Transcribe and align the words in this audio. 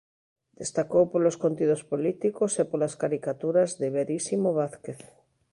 Destacou 0.61 1.03
polos 1.13 1.39
contidos 1.43 1.81
políticos 1.91 2.51
e 2.61 2.63
polas 2.71 2.93
caricaturas 3.01 3.69
de 3.81 3.87
Verísimo 3.97 4.49
Vázquez. 4.59 4.99